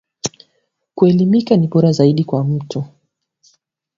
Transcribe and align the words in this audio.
Kuelimika 0.95 1.57
ni 1.57 1.67
bora 1.67 1.91
zaidi 1.91 2.23
kwa 2.23 2.43
mtu 2.43 2.85